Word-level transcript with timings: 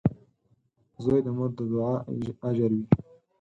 •زوی 1.03 1.19
د 1.23 1.27
مور 1.37 1.49
د 1.57 1.59
دعا 1.71 1.93
اجر 2.47 2.71
وي. 2.77 2.85